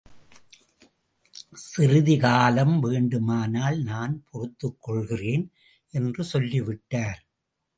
[1.53, 5.51] சிறிது காலம் வேண்டுமானால் நான் பொறுத்துக் கொள்கிறேன்.
[5.91, 7.25] என்று சொல்லி விட்டார்.